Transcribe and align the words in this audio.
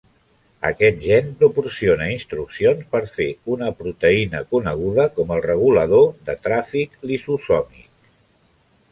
Aquest 0.67 0.95
gen 1.01 1.27
proporciona 1.41 2.05
instruccions 2.13 2.87
per 2.95 3.01
fer 3.11 3.27
una 3.55 3.69
proteïna 3.81 4.41
coneguda 4.55 5.05
com 5.19 5.33
el 5.35 5.43
regulador 5.47 6.09
de 6.31 6.35
tràfic 6.47 6.97
lisosòmic. 7.13 7.85